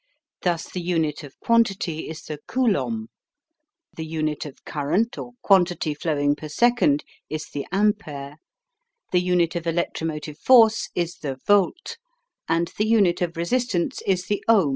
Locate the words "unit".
0.81-1.23, 4.03-4.47, 9.21-9.55, 12.87-13.21